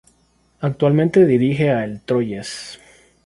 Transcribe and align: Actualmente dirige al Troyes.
Actualmente 0.61 1.27
dirige 1.27 1.69
al 1.69 2.01
Troyes. 2.01 2.79